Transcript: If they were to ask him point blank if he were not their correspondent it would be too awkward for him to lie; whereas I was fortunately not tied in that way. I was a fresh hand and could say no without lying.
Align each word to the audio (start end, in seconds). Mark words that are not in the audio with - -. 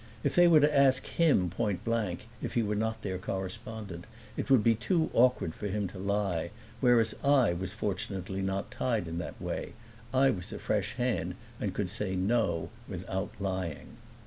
If 0.23 0.33
they 0.33 0.47
were 0.47 0.59
to 0.61 0.75
ask 0.75 1.05
him 1.05 1.51
point 1.51 1.83
blank 1.83 2.21
if 2.41 2.55
he 2.55 2.63
were 2.63 2.73
not 2.73 3.03
their 3.03 3.19
correspondent 3.19 4.05
it 4.35 4.49
would 4.49 4.63
be 4.63 4.73
too 4.73 5.11
awkward 5.13 5.53
for 5.53 5.67
him 5.67 5.87
to 5.89 5.99
lie; 5.99 6.49
whereas 6.79 7.13
I 7.23 7.53
was 7.53 7.73
fortunately 7.73 8.41
not 8.41 8.71
tied 8.71 9.07
in 9.07 9.19
that 9.19 9.39
way. 9.39 9.73
I 10.11 10.31
was 10.31 10.51
a 10.51 10.57
fresh 10.57 10.95
hand 10.95 11.35
and 11.59 11.75
could 11.75 11.91
say 11.91 12.15
no 12.15 12.71
without 12.89 13.29
lying. 13.39 13.97